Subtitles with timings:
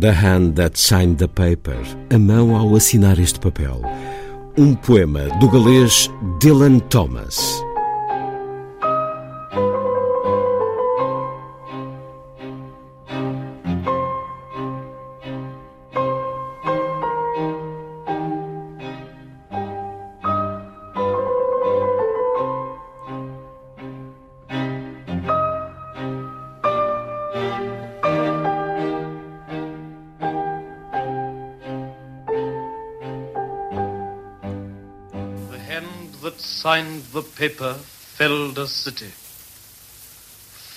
[0.00, 1.82] The Hand That Signed the Paper,
[2.14, 3.82] a mão ao assinar este papel.
[4.56, 6.08] Um poema do galês
[6.40, 7.67] Dylan Thomas.
[36.36, 39.12] Signed the paper felled a city.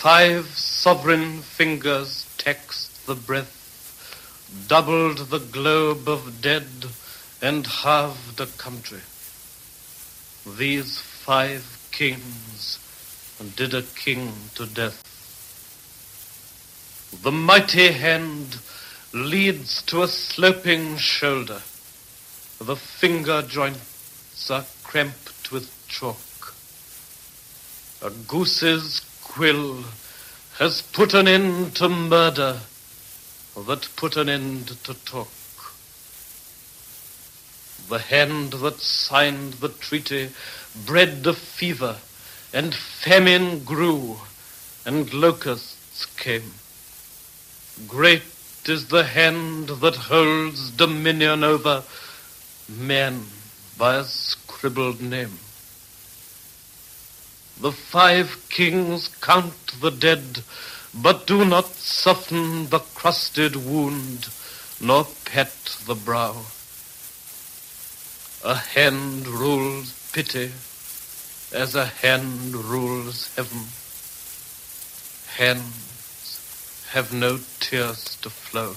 [0.00, 3.56] Five sovereign fingers taxed the breath,
[4.68, 6.86] doubled the globe of dead,
[7.42, 9.00] and halved a country.
[10.46, 12.78] These five kings
[13.56, 15.02] did a king to death.
[17.22, 18.58] The mighty hand
[19.12, 21.60] leads to a sloping shoulder.
[22.58, 26.54] The finger joints are cramped with chalk.
[28.02, 29.84] A goose's quill
[30.58, 32.60] has put an end to murder
[33.66, 35.28] that put an end to talk.
[37.88, 40.30] The hand that signed the treaty
[40.86, 41.96] bred the fever,
[42.52, 44.18] and famine grew,
[44.86, 46.54] and locusts came.
[47.88, 48.22] Great
[48.66, 51.82] is the hand that holds dominion over
[52.68, 53.26] men
[53.80, 55.38] by a scribbled name.
[57.58, 60.42] The five kings count the dead,
[60.92, 64.28] but do not soften the crusted wound,
[64.82, 66.44] nor pet the brow.
[68.44, 70.52] A hand rules pity
[71.52, 73.64] as a hand rules heaven.
[75.38, 78.74] Hands have no tears to flow.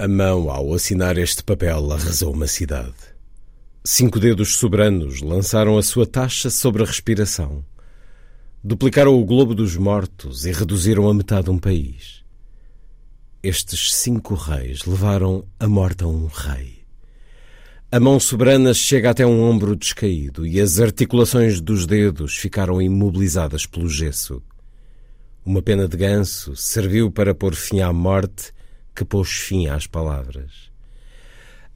[0.00, 2.94] A mão, ao assinar este papel, arrasou uma cidade.
[3.82, 7.64] Cinco dedos soberanos lançaram a sua taxa sobre a respiração.
[8.62, 12.22] Duplicaram o globo dos mortos e reduziram a metade um país.
[13.42, 16.84] Estes cinco reis levaram a morte a um rei.
[17.90, 23.66] A mão soberana chega até um ombro descaído e as articulações dos dedos ficaram imobilizadas
[23.66, 24.40] pelo gesso.
[25.44, 28.52] Uma pena de ganso serviu para pôr fim à morte
[28.98, 30.72] que pôs fim às palavras.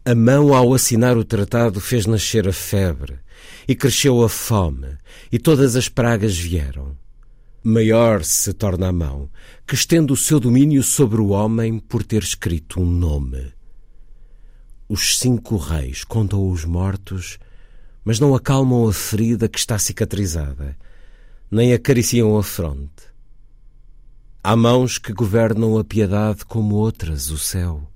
[0.05, 3.21] A mão, ao assinar o tratado, fez nascer a febre,
[3.69, 4.99] e cresceu a fome,
[5.31, 6.99] e todas as pragas vieram.
[7.63, 9.31] Maior se torna a mão,
[9.65, 13.53] que estende o seu domínio sobre o homem por ter escrito um nome.
[14.89, 17.39] Os cinco reis contam os mortos,
[18.05, 20.77] mas não acalmam a ferida que está cicatrizada,
[21.49, 23.12] nem acariciam a fronte.
[24.45, 27.89] Há mãos que governam a piedade como outras o céu,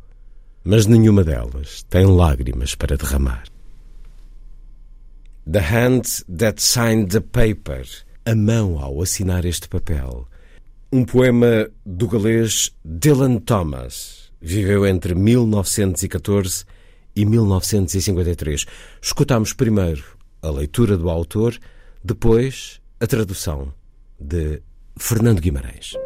[0.62, 3.48] mas nenhuma delas tem lágrimas para derramar.
[5.44, 6.02] The hand
[6.38, 7.84] that signed the paper,
[8.24, 10.28] a mão ao assinar este papel.
[10.92, 14.30] Um poema do galês Dylan Thomas.
[14.40, 16.64] Viveu entre 1914
[17.16, 18.66] e 1953.
[19.02, 20.04] Escutamos primeiro
[20.40, 21.58] a leitura do autor,
[22.04, 23.74] depois a tradução
[24.20, 24.62] de
[24.96, 26.05] Fernando Guimarães.